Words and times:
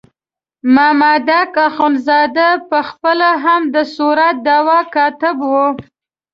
مامدک 0.75 1.53
اخندزاده 1.69 2.49
په 2.69 2.79
خپله 2.89 3.29
هم 3.43 3.61
د 3.75 3.77
صورت 3.95 4.35
دعوا 4.47 4.79
کاتب 4.95 5.37
وو. 5.51 5.67